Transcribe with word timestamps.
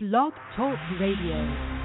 Blog 0.00 0.32
Talk 0.54 0.78
Radio. 1.00 1.77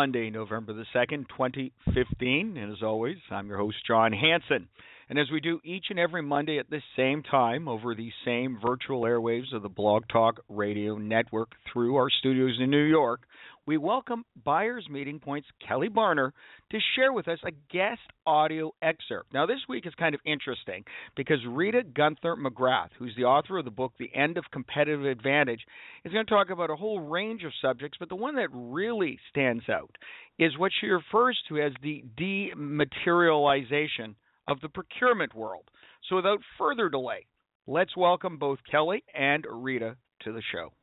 Monday, 0.00 0.30
November 0.30 0.72
the 0.72 0.86
2nd, 0.94 1.28
2015, 1.28 2.56
and 2.56 2.72
as 2.72 2.82
always, 2.82 3.18
I'm 3.30 3.48
your 3.48 3.58
host, 3.58 3.76
Jon 3.86 4.14
Hansen. 4.14 4.66
And 5.10 5.18
as 5.18 5.28
we 5.28 5.40
do 5.40 5.58
each 5.64 5.86
and 5.90 5.98
every 5.98 6.22
Monday 6.22 6.60
at 6.60 6.70
this 6.70 6.84
same 6.96 7.24
time 7.24 7.66
over 7.66 7.96
the 7.96 8.12
same 8.24 8.60
virtual 8.64 9.02
airwaves 9.02 9.52
of 9.52 9.62
the 9.62 9.68
Blog 9.68 10.04
Talk 10.08 10.38
Radio 10.48 10.98
Network 10.98 11.50
through 11.72 11.96
our 11.96 12.08
studios 12.20 12.58
in 12.60 12.70
New 12.70 12.84
York, 12.84 13.22
we 13.66 13.76
welcome 13.76 14.24
Buyers 14.44 14.86
Meeting 14.88 15.18
Point's 15.18 15.48
Kelly 15.66 15.88
Barner 15.88 16.30
to 16.70 16.78
share 16.94 17.12
with 17.12 17.26
us 17.26 17.40
a 17.44 17.50
guest 17.72 18.02
audio 18.24 18.70
excerpt. 18.82 19.34
Now, 19.34 19.46
this 19.46 19.58
week 19.68 19.84
is 19.84 19.92
kind 19.98 20.14
of 20.14 20.20
interesting 20.24 20.84
because 21.16 21.38
Rita 21.44 21.82
Gunther 21.82 22.36
McGrath, 22.36 22.90
who's 22.96 23.16
the 23.16 23.24
author 23.24 23.58
of 23.58 23.64
the 23.64 23.72
book 23.72 23.94
The 23.98 24.14
End 24.14 24.38
of 24.38 24.44
Competitive 24.52 25.06
Advantage, 25.06 25.62
is 26.04 26.12
going 26.12 26.24
to 26.24 26.30
talk 26.30 26.50
about 26.50 26.70
a 26.70 26.76
whole 26.76 27.00
range 27.00 27.42
of 27.42 27.50
subjects, 27.60 27.98
but 27.98 28.10
the 28.10 28.14
one 28.14 28.36
that 28.36 28.50
really 28.52 29.18
stands 29.28 29.68
out 29.68 29.90
is 30.38 30.56
what 30.56 30.70
she 30.80 30.86
refers 30.86 31.36
to 31.48 31.60
as 31.60 31.72
the 31.82 32.04
dematerialization 32.16 34.14
of 34.50 34.60
the 34.60 34.68
procurement 34.68 35.32
world. 35.32 35.70
So, 36.08 36.16
without 36.16 36.42
further 36.58 36.90
delay, 36.90 37.24
let's 37.66 37.96
welcome 37.96 38.36
both 38.36 38.58
Kelly 38.66 39.04
and 39.14 39.46
Rita 39.48 39.96
to 40.26 40.32
the 40.34 40.42
show. 40.42 40.74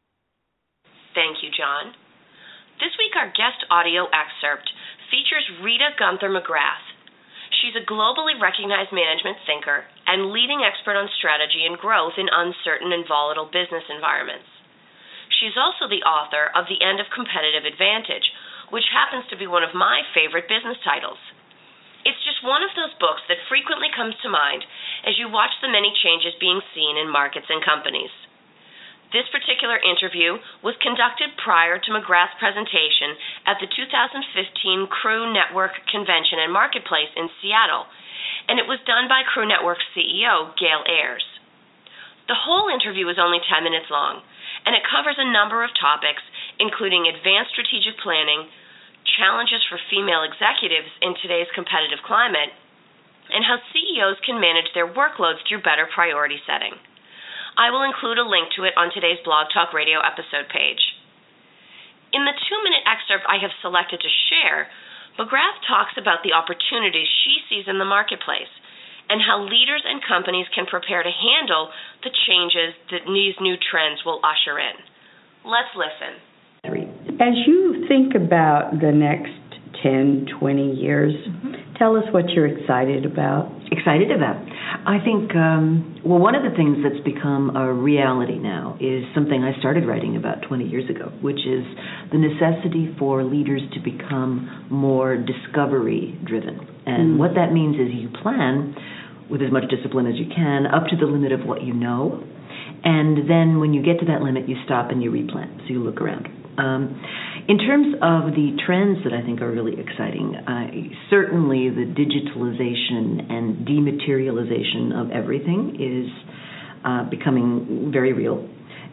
Thank 1.13 1.43
you, 1.43 1.51
John. 1.51 1.91
This 2.79 2.95
week, 2.95 3.11
our 3.19 3.27
guest 3.35 3.59
audio 3.67 4.07
excerpt 4.13 4.71
features 5.11 5.43
Rita 5.59 5.97
Gunther 5.99 6.31
McGrath. 6.31 6.85
She's 7.59 7.75
a 7.75 7.83
globally 7.83 8.37
recognized 8.39 8.93
management 8.93 9.41
thinker 9.49 9.83
and 10.05 10.31
leading 10.31 10.61
expert 10.61 10.95
on 10.95 11.09
strategy 11.17 11.65
and 11.65 11.75
growth 11.75 12.15
in 12.15 12.29
uncertain 12.29 12.93
and 12.93 13.03
volatile 13.09 13.49
business 13.49 13.83
environments. 13.89 14.47
She's 15.41 15.57
also 15.57 15.89
the 15.89 16.05
author 16.05 16.53
of 16.53 16.69
The 16.69 16.79
End 16.79 17.01
of 17.01 17.09
Competitive 17.11 17.65
Advantage, 17.65 18.29
which 18.69 18.87
happens 18.93 19.25
to 19.33 19.39
be 19.41 19.49
one 19.49 19.65
of 19.65 19.75
my 19.75 20.05
favorite 20.13 20.47
business 20.47 20.77
titles. 20.85 21.19
It's 22.05 22.21
just 22.25 22.45
one 22.45 22.61
of 22.61 22.73
those 22.77 22.93
books 23.01 23.23
that 23.29 23.41
frequently 23.49 23.89
comes 23.93 24.13
to 24.21 24.29
mind 24.29 24.65
as 25.05 25.17
you 25.17 25.29
watch 25.29 25.53
the 25.61 25.71
many 25.71 25.93
changes 26.03 26.37
being 26.37 26.61
seen 26.75 26.97
in 26.97 27.09
markets 27.09 27.47
and 27.49 27.63
companies. 27.63 28.13
This 29.15 29.27
particular 29.31 29.79
interview 29.79 30.35
was 30.59 30.75
conducted 30.83 31.31
prior 31.39 31.79
to 31.79 31.95
McGrath's 31.95 32.35
presentation 32.43 33.15
at 33.47 33.55
the 33.63 33.71
2015 33.71 34.91
Crew 34.91 35.31
Network 35.31 35.71
Convention 35.87 36.43
and 36.43 36.51
Marketplace 36.51 37.11
in 37.15 37.31
Seattle, 37.39 37.87
and 38.51 38.59
it 38.59 38.67
was 38.67 38.83
done 38.83 39.07
by 39.07 39.23
Crew 39.23 39.47
Network 39.47 39.79
CEO 39.95 40.51
Gail 40.59 40.83
Ayers. 40.83 41.23
The 42.27 42.35
whole 42.35 42.67
interview 42.67 43.07
is 43.07 43.15
only 43.15 43.39
10 43.39 43.63
minutes 43.63 43.87
long, 43.87 44.19
and 44.67 44.75
it 44.75 44.83
covers 44.83 45.15
a 45.15 45.31
number 45.31 45.63
of 45.63 45.71
topics, 45.79 46.23
including 46.59 47.07
advanced 47.07 47.55
strategic 47.55 47.95
planning, 48.03 48.51
challenges 49.17 49.65
for 49.67 49.81
female 49.89 50.23
executives 50.23 50.93
in 51.01 51.17
today's 51.19 51.49
competitive 51.57 51.99
climate, 52.05 52.53
and 53.33 53.43
how 53.43 53.59
CEOs 53.73 54.23
can 54.23 54.39
manage 54.39 54.71
their 54.71 54.87
workloads 54.87 55.43
through 55.43 55.65
better 55.65 55.89
priority 55.91 56.39
setting. 56.47 56.77
I 57.57 57.73
will 57.73 57.83
include 57.83 58.21
a 58.21 58.29
link 58.29 58.53
to 58.55 58.69
it 58.69 58.77
on 58.77 58.93
today's 58.93 59.19
Blog 59.25 59.49
Talk 59.51 59.73
Radio 59.73 59.99
episode 59.99 60.47
page. 60.47 60.79
In 62.13 62.23
the 62.23 62.37
two 62.47 62.59
minute 62.63 62.85
excerpt 62.87 63.27
I 63.27 63.41
have 63.41 63.51
selected 63.59 63.99
to 63.99 64.19
share, 64.31 64.71
McGrath 65.19 65.59
talks 65.67 65.97
about 65.97 66.21
the 66.23 66.37
opportunities 66.37 67.09
she 67.25 67.41
sees 67.49 67.65
in 67.67 67.81
the 67.81 67.89
marketplace 67.89 68.53
and 69.09 69.19
how 69.23 69.43
leaders 69.43 69.83
and 69.83 69.99
companies 70.03 70.47
can 70.53 70.69
prepare 70.69 71.01
to 71.01 71.09
handle 71.09 71.71
the 72.03 72.13
changes 72.27 72.75
that 72.91 73.07
these 73.07 73.35
new 73.41 73.57
trends 73.57 74.05
will 74.05 74.21
usher 74.23 74.59
in. 74.59 74.77
Let's 75.43 75.71
listen. 75.75 76.19
As 77.19 77.33
you 77.47 77.85
think 77.87 78.13
about 78.13 78.77
the 78.79 78.91
next 78.91 79.33
10, 79.81 80.27
20 80.39 80.73
years, 80.73 81.13
mm-hmm. 81.13 81.73
tell 81.77 81.95
us 81.95 82.03
what 82.11 82.29
you're 82.29 82.45
excited 82.45 83.05
about. 83.05 83.51
Excited 83.71 84.11
about? 84.11 84.37
I 84.85 84.97
think, 85.03 85.35
um, 85.35 85.99
well, 86.05 86.19
one 86.19 86.35
of 86.35 86.43
the 86.43 86.55
things 86.55 86.77
that's 86.83 87.03
become 87.03 87.55
a 87.55 87.73
reality 87.73 88.37
now 88.37 88.77
is 88.79 89.03
something 89.15 89.43
I 89.43 89.57
started 89.59 89.87
writing 89.87 90.15
about 90.15 90.43
20 90.47 90.67
years 90.67 90.89
ago, 90.89 91.11
which 91.21 91.41
is 91.41 91.65
the 92.11 92.17
necessity 92.21 92.95
for 92.99 93.23
leaders 93.23 93.61
to 93.73 93.79
become 93.81 94.67
more 94.69 95.17
discovery 95.17 96.19
driven. 96.23 96.59
And 96.85 97.15
mm. 97.15 97.17
what 97.17 97.33
that 97.35 97.51
means 97.51 97.75
is 97.75 97.93
you 97.93 98.09
plan 98.21 98.75
with 99.29 99.41
as 99.41 99.51
much 99.51 99.63
discipline 99.69 100.07
as 100.07 100.15
you 100.15 100.29
can 100.33 100.65
up 100.67 100.87
to 100.89 100.95
the 100.95 101.05
limit 101.05 101.31
of 101.31 101.45
what 101.45 101.63
you 101.63 101.73
know. 101.73 102.23
And 102.83 103.29
then 103.29 103.59
when 103.59 103.73
you 103.73 103.83
get 103.83 103.99
to 103.99 104.05
that 104.05 104.21
limit, 104.21 104.47
you 104.47 104.55
stop 104.65 104.91
and 104.91 105.01
you 105.01 105.11
replan. 105.11 105.57
So 105.65 105.73
you 105.73 105.83
look 105.83 105.99
around. 105.99 106.36
Um, 106.57 107.01
in 107.47 107.57
terms 107.59 107.95
of 108.01 108.33
the 108.33 108.57
trends 108.65 109.03
that 109.03 109.13
I 109.13 109.21
think 109.23 109.41
are 109.41 109.51
really 109.51 109.79
exciting, 109.79 110.35
uh, 110.35 110.67
certainly 111.09 111.69
the 111.69 111.85
digitalization 111.85 113.31
and 113.31 113.65
dematerialization 113.65 114.93
of 114.99 115.11
everything 115.11 115.77
is 115.79 116.09
uh, 116.83 117.09
becoming 117.09 117.89
very 117.93 118.13
real. 118.13 118.47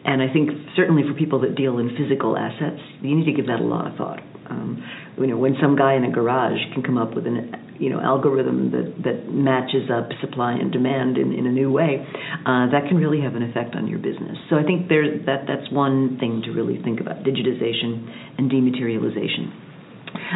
And 0.05 0.21
I 0.21 0.31
think 0.31 0.51
certainly 0.75 1.01
for 1.07 1.15
people 1.15 1.41
that 1.41 1.55
deal 1.55 1.79
in 1.79 1.97
physical 1.97 2.37
assets, 2.37 2.79
you 3.01 3.15
need 3.15 3.25
to 3.25 3.33
give 3.33 3.47
that 3.47 3.59
a 3.59 3.63
lot 3.63 3.91
of 3.91 3.97
thought. 3.97 4.19
Um, 4.49 4.83
you 5.17 5.27
know, 5.27 5.37
when 5.37 5.55
some 5.59 5.75
guy 5.75 5.95
in 5.95 6.03
a 6.05 6.11
garage 6.11 6.59
can 6.73 6.83
come 6.83 6.99
up 6.99 7.15
with 7.15 7.25
an 7.25 7.64
you 7.79 7.89
know 7.89 7.99
algorithm 7.99 8.71
that 8.71 9.03
that 9.03 9.33
matches 9.33 9.89
up 9.91 10.09
supply 10.21 10.53
and 10.53 10.71
demand 10.71 11.17
in, 11.17 11.33
in 11.33 11.45
a 11.45 11.51
new 11.51 11.71
way, 11.71 12.05
uh, 12.45 12.71
that 12.71 12.87
can 12.87 12.97
really 12.97 13.21
have 13.21 13.35
an 13.35 13.43
effect 13.43 13.75
on 13.75 13.87
your 13.87 13.99
business. 13.99 14.37
So 14.49 14.57
I 14.57 14.63
think 14.63 14.89
there 14.89 15.19
that 15.25 15.45
that's 15.47 15.71
one 15.71 16.17
thing 16.19 16.41
to 16.45 16.51
really 16.51 16.81
think 16.83 16.99
about: 16.99 17.23
digitization 17.23 18.37
and 18.37 18.51
dematerialization. 18.51 19.51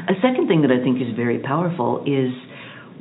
A 0.09 0.15
second 0.21 0.47
thing 0.47 0.61
that 0.61 0.71
I 0.71 0.83
think 0.83 1.01
is 1.01 1.15
very 1.15 1.39
powerful 1.39 2.03
is 2.05 2.33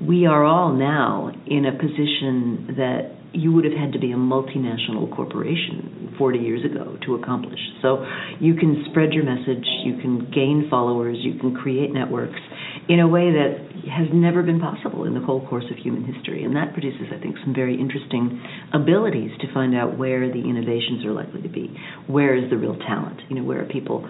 we 0.06 0.26
are 0.26 0.44
all 0.44 0.72
now 0.72 1.32
in 1.47 1.66
a 1.66 1.72
position 1.72 2.75
that 2.78 3.19
you 3.32 3.53
would 3.53 3.65
have 3.65 3.75
had 3.75 3.93
to 3.93 3.99
be 3.99 4.12
a 4.12 4.16
multinational 4.16 5.15
corporation 5.15 6.15
40 6.19 6.38
years 6.38 6.65
ago 6.65 6.97
to 7.05 7.15
accomplish. 7.15 7.60
So 7.82 8.05
you 8.41 8.55
can 8.55 8.84
spread 8.91 9.12
your 9.12 9.25
message, 9.25 9.66
you 9.84 9.99
can 10.00 10.31
gain 10.32 10.66
followers, 10.70 11.19
you 11.20 11.38
can 11.38 11.55
create 11.55 11.93
networks 11.93 12.41
in 12.88 13.00
a 13.00 13.09
way 13.09 13.31
that 13.31 13.69
has 13.93 14.09
never 14.12 14.43
been 14.43 14.60
possible 14.60 15.04
in 15.04 15.15
the 15.15 15.21
whole 15.21 15.47
course 15.47 15.65
of 15.71 15.76
human 15.76 16.04
history. 16.04 16.44
And 16.44 16.56
that 16.56 16.72
produces, 16.72 17.12
I 17.15 17.21
think, 17.21 17.37
some 17.44 17.54
very 17.54 17.78
interesting 17.78 18.43
abilities 18.72 19.31
to 19.41 19.53
find 19.53 19.76
out 19.76 19.99
where 19.99 20.28
the 20.28 20.41
innovations 20.41 21.04
are 21.04 21.12
likely 21.12 21.43
to 21.43 21.49
be. 21.49 21.76
Where 22.06 22.34
is 22.34 22.49
the 22.50 22.56
real 22.56 22.76
talent? 22.76 23.21
You 23.28 23.37
know, 23.37 23.44
where 23.44 23.60
are 23.60 23.69
people 23.69 24.09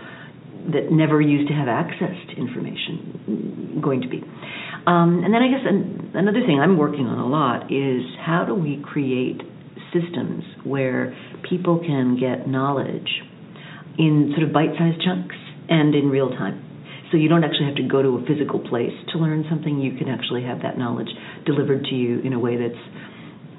that 0.72 0.90
never 0.90 1.20
used 1.20 1.48
to 1.48 1.54
have 1.54 1.66
access 1.66 2.14
to 2.30 2.36
information 2.36 3.80
going 3.82 4.02
to 4.02 4.08
be? 4.08 4.22
Um, 4.86 5.22
and 5.24 5.34
then 5.34 5.42
I 5.42 5.48
guess 5.48 5.66
an, 5.66 6.12
another 6.14 6.40
thing 6.46 6.60
I'm 6.60 6.78
working 6.78 7.06
on 7.06 7.18
a 7.18 7.26
lot 7.26 7.72
is 7.72 8.02
how 8.24 8.44
do 8.46 8.54
we 8.54 8.82
create 8.84 9.42
systems 9.92 10.44
where 10.64 11.16
people 11.48 11.78
can 11.78 12.18
get 12.18 12.46
knowledge 12.46 13.08
in 13.98 14.32
sort 14.36 14.46
of 14.46 14.52
bite-sized 14.52 15.02
chunks 15.02 15.36
and 15.68 15.94
in 15.94 16.08
real 16.10 16.30
time. 16.30 16.67
So 17.10 17.16
you 17.16 17.28
don't 17.28 17.44
actually 17.44 17.66
have 17.66 17.76
to 17.76 17.88
go 17.88 18.02
to 18.02 18.20
a 18.20 18.22
physical 18.28 18.60
place 18.60 18.92
to 19.12 19.18
learn 19.18 19.44
something. 19.48 19.80
You 19.80 19.96
can 19.96 20.08
actually 20.08 20.44
have 20.44 20.60
that 20.62 20.76
knowledge 20.76 21.08
delivered 21.46 21.84
to 21.88 21.94
you 21.94 22.20
in 22.20 22.32
a 22.32 22.38
way 22.38 22.60
that's 22.60 22.82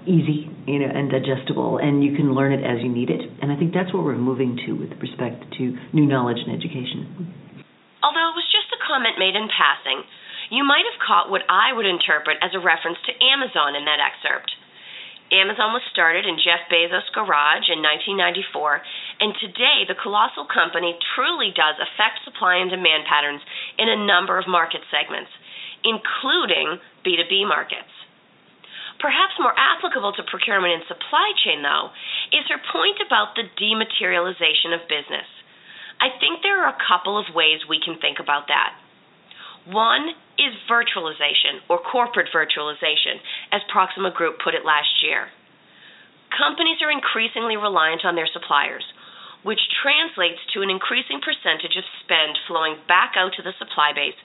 easy, 0.06 0.50
you 0.66 0.80
know, 0.80 0.90
and 0.90 1.10
digestible, 1.10 1.78
and 1.82 2.04
you 2.06 2.16
can 2.16 2.34
learn 2.34 2.54
it 2.54 2.62
as 2.62 2.82
you 2.82 2.90
need 2.90 3.10
it. 3.10 3.22
And 3.42 3.52
I 3.52 3.58
think 3.58 3.74
that's 3.74 3.94
what 3.94 4.06
we're 4.06 4.18
moving 4.18 4.58
to 4.66 4.74
with 4.74 4.94
respect 5.02 5.50
to 5.58 5.64
new 5.94 6.06
knowledge 6.06 6.38
and 6.46 6.54
education. 6.54 7.34
Although 8.06 8.32
it 8.32 8.38
was 8.38 8.48
just 8.54 8.70
a 8.72 8.80
comment 8.86 9.20
made 9.20 9.36
in 9.36 9.50
passing, 9.50 10.06
you 10.50 10.66
might 10.66 10.86
have 10.90 11.02
caught 11.02 11.30
what 11.30 11.46
I 11.50 11.74
would 11.74 11.86
interpret 11.86 12.42
as 12.42 12.54
a 12.58 12.64
reference 12.64 12.98
to 13.06 13.14
Amazon 13.22 13.78
in 13.78 13.86
that 13.86 14.02
excerpt. 14.02 14.50
Amazon 15.30 15.78
was 15.78 15.86
started 15.94 16.26
in 16.26 16.42
Jeff 16.42 16.66
Bezos' 16.74 17.06
garage 17.14 17.70
in 17.70 17.86
1994, 17.86 18.82
and 19.20 19.36
today 19.40 19.84
the 19.88 20.00
colossal 20.00 20.48
company 20.48 20.96
truly 21.16 21.52
does 21.52 21.76
affect 21.80 22.24
supply 22.24 22.58
and 22.60 22.72
demand 22.72 23.04
patterns 23.08 23.44
in 23.78 23.92
a 23.92 24.06
number 24.08 24.40
of 24.40 24.48
market 24.48 24.82
segments, 24.88 25.32
including 25.84 26.80
B2B 27.04 27.48
markets. 27.48 27.92
Perhaps 29.00 29.40
more 29.40 29.56
applicable 29.56 30.12
to 30.20 30.28
procurement 30.28 30.76
and 30.76 30.84
supply 30.88 31.32
chain, 31.44 31.64
though, 31.64 31.92
is 32.36 32.44
her 32.52 32.60
point 32.72 33.00
about 33.00 33.32
the 33.36 33.48
dematerialization 33.56 34.76
of 34.76 34.92
business. 34.92 35.28
I 36.04 36.12
think 36.20 36.44
there 36.44 36.64
are 36.64 36.72
a 36.72 36.84
couple 36.84 37.16
of 37.16 37.32
ways 37.36 37.64
we 37.68 37.80
can 37.80 38.00
think 38.00 38.20
about 38.20 38.48
that. 38.52 38.76
One 39.68 40.16
is 40.40 40.56
virtualization 40.72 41.64
or 41.68 41.80
corporate 41.80 42.32
virtualization, 42.32 43.20
as 43.52 43.62
Proxima 43.72 44.12
Group 44.12 44.40
put 44.44 44.56
it 44.56 44.68
last 44.68 45.04
year. 45.04 45.28
Companies 46.36 46.80
are 46.84 46.92
increasingly 46.92 47.56
reliant 47.56 48.04
on 48.04 48.16
their 48.16 48.30
suppliers, 48.32 48.84
which 49.44 49.60
translates 49.80 50.40
to 50.52 50.62
an 50.62 50.70
increasing 50.70 51.24
percentage 51.24 51.80
of 51.80 51.88
spend 52.04 52.36
flowing 52.48 52.76
back 52.88 53.16
out 53.16 53.32
to 53.36 53.44
the 53.44 53.56
supply 53.56 53.96
base 53.96 54.18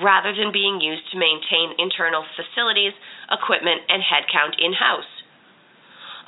rather 0.00 0.32
than 0.32 0.52
being 0.52 0.80
used 0.80 1.04
to 1.12 1.20
maintain 1.20 1.76
internal 1.76 2.24
facilities, 2.32 2.96
equipment, 3.28 3.84
and 3.92 4.00
headcount 4.00 4.56
in 4.56 4.72
house. 4.72 5.08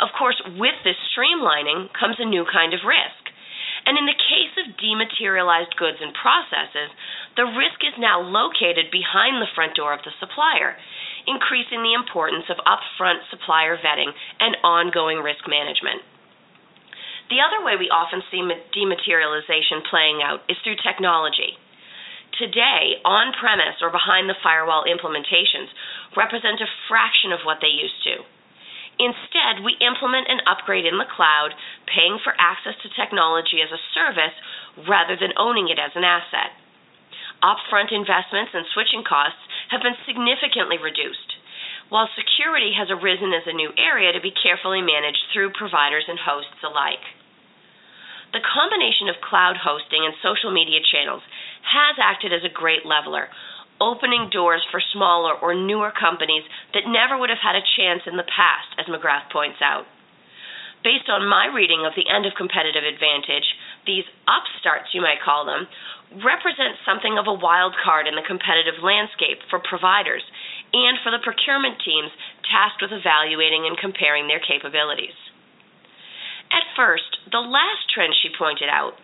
Of 0.00 0.12
course, 0.18 0.36
with 0.58 0.76
this 0.84 0.98
streamlining 1.14 1.88
comes 1.94 2.18
a 2.18 2.28
new 2.28 2.44
kind 2.44 2.74
of 2.74 2.84
risk. 2.84 3.24
And 3.86 4.00
in 4.00 4.08
the 4.08 4.16
case 4.16 4.54
of 4.64 4.80
dematerialized 4.80 5.76
goods 5.76 6.00
and 6.00 6.16
processes, 6.16 6.88
the 7.36 7.44
risk 7.44 7.84
is 7.84 7.96
now 8.00 8.20
located 8.20 8.88
behind 8.88 9.40
the 9.40 9.50
front 9.52 9.76
door 9.76 9.92
of 9.92 10.00
the 10.04 10.16
supplier, 10.20 10.76
increasing 11.28 11.84
the 11.84 11.92
importance 11.92 12.48
of 12.48 12.64
upfront 12.64 13.28
supplier 13.28 13.76
vetting 13.76 14.12
and 14.40 14.56
ongoing 14.64 15.20
risk 15.20 15.44
management. 15.44 16.00
The 17.34 17.42
other 17.42 17.66
way 17.66 17.74
we 17.74 17.90
often 17.90 18.22
see 18.30 18.46
dematerialization 18.46 19.82
playing 19.90 20.22
out 20.22 20.46
is 20.46 20.54
through 20.62 20.78
technology. 20.86 21.58
Today, 22.38 23.02
on 23.02 23.34
premise 23.34 23.82
or 23.82 23.90
behind 23.90 24.30
the 24.30 24.38
firewall 24.38 24.86
implementations 24.86 25.66
represent 26.14 26.62
a 26.62 26.70
fraction 26.86 27.34
of 27.34 27.42
what 27.42 27.58
they 27.58 27.74
used 27.74 27.98
to. 28.06 28.22
Instead, 29.02 29.66
we 29.66 29.74
implement 29.82 30.30
and 30.30 30.46
upgrade 30.46 30.86
in 30.86 30.94
the 30.94 31.10
cloud, 31.10 31.58
paying 31.90 32.22
for 32.22 32.38
access 32.38 32.78
to 32.86 32.94
technology 32.94 33.58
as 33.58 33.74
a 33.74 33.82
service 33.98 34.38
rather 34.86 35.18
than 35.18 35.34
owning 35.34 35.66
it 35.66 35.82
as 35.82 35.90
an 35.98 36.06
asset. 36.06 36.54
Upfront 37.42 37.90
investments 37.90 38.54
and 38.54 38.62
switching 38.70 39.02
costs 39.02 39.42
have 39.74 39.82
been 39.82 39.98
significantly 40.06 40.78
reduced, 40.78 41.34
while 41.90 42.06
security 42.14 42.78
has 42.78 42.94
arisen 42.94 43.34
as 43.34 43.50
a 43.50 43.58
new 43.58 43.74
area 43.74 44.14
to 44.14 44.22
be 44.22 44.30
carefully 44.30 44.86
managed 44.86 45.34
through 45.34 45.50
providers 45.58 46.06
and 46.06 46.22
hosts 46.22 46.62
alike. 46.62 47.02
The 48.34 48.42
combination 48.42 49.06
of 49.06 49.22
cloud 49.22 49.54
hosting 49.62 50.02
and 50.02 50.18
social 50.18 50.50
media 50.50 50.82
channels 50.82 51.22
has 51.62 51.94
acted 52.02 52.34
as 52.34 52.42
a 52.42 52.50
great 52.50 52.82
leveler, 52.82 53.30
opening 53.80 54.26
doors 54.26 54.66
for 54.74 54.82
smaller 54.90 55.38
or 55.38 55.54
newer 55.54 55.94
companies 55.94 56.42
that 56.74 56.90
never 56.90 57.14
would 57.14 57.30
have 57.30 57.38
had 57.38 57.54
a 57.54 57.62
chance 57.78 58.02
in 58.10 58.18
the 58.18 58.26
past, 58.26 58.74
as 58.74 58.90
McGrath 58.90 59.30
points 59.30 59.62
out. 59.62 59.86
Based 60.82 61.06
on 61.08 61.30
my 61.30 61.46
reading 61.46 61.86
of 61.86 61.94
the 61.94 62.10
end 62.10 62.26
of 62.26 62.34
competitive 62.34 62.82
advantage, 62.82 63.46
these 63.86 64.04
upstarts, 64.26 64.90
you 64.90 65.00
might 65.00 65.22
call 65.22 65.46
them, 65.46 65.70
represent 66.18 66.74
something 66.82 67.14
of 67.16 67.30
a 67.30 67.38
wild 67.38 67.78
card 67.86 68.10
in 68.10 68.18
the 68.18 68.26
competitive 68.26 68.82
landscape 68.82 69.46
for 69.46 69.62
providers 69.62 70.26
and 70.74 70.98
for 71.06 71.14
the 71.14 71.22
procurement 71.22 71.78
teams 71.86 72.10
tasked 72.50 72.82
with 72.82 72.90
evaluating 72.90 73.62
and 73.64 73.78
comparing 73.78 74.26
their 74.26 74.42
capabilities. 74.42 75.14
First, 76.76 77.30
the 77.30 77.42
last 77.42 77.86
trend 77.94 78.14
she 78.18 78.34
pointed 78.34 78.68
out, 78.68 78.98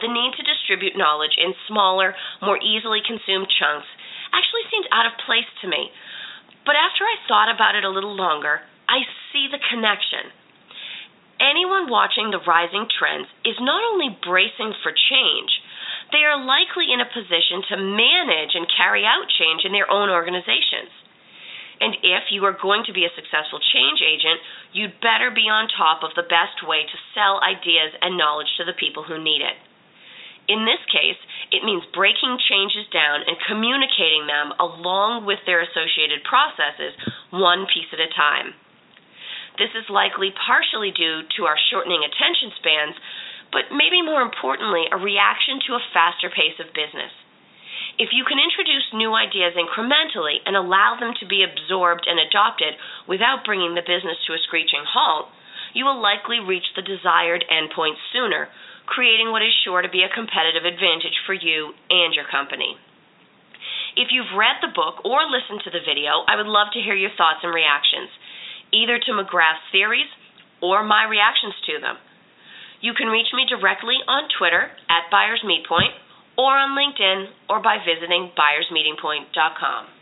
the 0.00 0.12
need 0.12 0.36
to 0.36 0.46
distribute 0.46 0.96
knowledge 0.96 1.34
in 1.40 1.56
smaller, 1.66 2.14
more 2.40 2.60
easily 2.60 3.00
consumed 3.02 3.48
chunks, 3.48 3.88
actually 4.30 4.68
seemed 4.70 4.86
out 4.92 5.08
of 5.08 5.24
place 5.24 5.48
to 5.62 5.66
me. 5.68 5.90
But 6.68 6.76
after 6.76 7.02
I 7.08 7.16
thought 7.26 7.50
about 7.50 7.74
it 7.74 7.84
a 7.84 7.90
little 7.90 8.14
longer, 8.14 8.60
I 8.86 9.02
see 9.32 9.48
the 9.48 9.62
connection. 9.72 10.30
Anyone 11.40 11.88
watching 11.88 12.30
the 12.30 12.44
rising 12.44 12.86
trends 12.92 13.28
is 13.44 13.56
not 13.62 13.82
only 13.88 14.12
bracing 14.20 14.74
for 14.82 14.92
change, 14.92 15.52
they 16.12 16.24
are 16.28 16.40
likely 16.40 16.92
in 16.92 17.00
a 17.00 17.08
position 17.08 17.62
to 17.72 17.76
manage 17.76 18.52
and 18.54 18.68
carry 18.76 19.04
out 19.04 19.28
change 19.38 19.64
in 19.64 19.72
their 19.72 19.88
own 19.90 20.10
organizations. 20.10 20.92
And 21.80 21.94
if 22.02 22.34
you 22.34 22.42
are 22.44 22.58
going 22.58 22.82
to 22.86 22.92
be 22.92 23.06
a 23.06 23.14
successful 23.14 23.62
change 23.62 24.02
agent, 24.02 24.42
you'd 24.74 24.98
better 24.98 25.30
be 25.30 25.46
on 25.46 25.70
top 25.70 26.02
of 26.02 26.14
the 26.18 26.26
best 26.26 26.66
way 26.66 26.82
to 26.82 27.06
sell 27.14 27.38
ideas 27.38 27.94
and 28.02 28.18
knowledge 28.18 28.50
to 28.58 28.66
the 28.66 28.74
people 28.74 29.06
who 29.06 29.22
need 29.22 29.42
it. 29.42 29.54
In 30.48 30.64
this 30.64 30.80
case, 30.88 31.20
it 31.52 31.62
means 31.62 31.84
breaking 31.92 32.40
changes 32.48 32.88
down 32.88 33.20
and 33.28 33.36
communicating 33.46 34.26
them 34.26 34.56
along 34.56 35.28
with 35.28 35.38
their 35.44 35.60
associated 35.60 36.24
processes, 36.24 36.96
one 37.30 37.68
piece 37.68 37.92
at 37.92 38.00
a 38.00 38.08
time. 38.10 38.56
This 39.60 39.74
is 39.76 39.92
likely 39.92 40.32
partially 40.32 40.90
due 40.90 41.26
to 41.36 41.44
our 41.44 41.58
shortening 41.68 42.00
attention 42.00 42.54
spans, 42.56 42.96
but 43.52 43.74
maybe 43.74 44.00
more 44.00 44.24
importantly, 44.24 44.88
a 44.88 44.96
reaction 44.96 45.60
to 45.68 45.76
a 45.76 45.86
faster 45.92 46.32
pace 46.32 46.56
of 46.58 46.72
business. 46.72 47.12
If 47.98 48.14
you 48.14 48.22
can 48.22 48.38
introduce 48.38 48.94
new 48.94 49.10
ideas 49.18 49.58
incrementally 49.58 50.38
and 50.46 50.54
allow 50.54 50.94
them 50.94 51.18
to 51.18 51.26
be 51.26 51.42
absorbed 51.42 52.06
and 52.06 52.22
adopted 52.22 52.78
without 53.10 53.42
bringing 53.42 53.74
the 53.74 53.82
business 53.82 54.22
to 54.26 54.38
a 54.38 54.44
screeching 54.46 54.86
halt, 54.86 55.26
you 55.74 55.82
will 55.82 55.98
likely 55.98 56.38
reach 56.38 56.70
the 56.78 56.86
desired 56.86 57.42
endpoint 57.50 57.98
sooner, 58.14 58.48
creating 58.86 59.34
what 59.34 59.42
is 59.42 59.50
sure 59.66 59.82
to 59.82 59.90
be 59.90 60.06
a 60.06 60.14
competitive 60.14 60.62
advantage 60.62 61.18
for 61.26 61.34
you 61.34 61.74
and 61.90 62.14
your 62.14 62.24
company. 62.30 62.78
If 63.98 64.14
you've 64.14 64.38
read 64.38 64.62
the 64.62 64.70
book 64.70 65.02
or 65.02 65.26
listened 65.26 65.66
to 65.66 65.74
the 65.74 65.82
video, 65.82 66.22
I 66.30 66.38
would 66.38 66.46
love 66.46 66.70
to 66.78 66.80
hear 66.80 66.94
your 66.94 67.12
thoughts 67.18 67.42
and 67.42 67.50
reactions, 67.50 68.14
either 68.70 69.02
to 69.02 69.18
McGrath's 69.18 69.74
theories 69.74 70.08
or 70.62 70.86
my 70.86 71.02
reactions 71.02 71.58
to 71.66 71.82
them. 71.82 71.98
You 72.78 72.94
can 72.94 73.10
reach 73.10 73.34
me 73.34 73.42
directly 73.50 73.98
on 74.06 74.30
Twitter 74.38 74.70
at 74.86 75.10
Buyers 75.10 75.42
or 76.38 76.56
on 76.56 76.78
LinkedIn 76.78 77.26
or 77.50 77.60
by 77.60 77.78
visiting 77.84 78.30
buyersmeetingpoint.com. 78.38 79.97